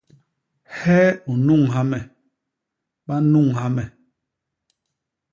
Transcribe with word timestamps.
Hee 0.77 1.09
u 1.31 1.33
nnunha 1.37 1.81
me? 1.91 1.99
Ba 3.05 3.15
nnunha 3.25 3.67
me. 3.75 3.83